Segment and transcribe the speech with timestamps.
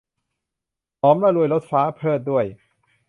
[1.01, 2.45] หอมระรวยรสพา เพริศด้วย